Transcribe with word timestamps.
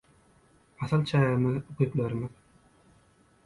Asyl 0.83 1.03
çägimiz- 1.11 1.61
ukyplarymyz. 1.73 2.31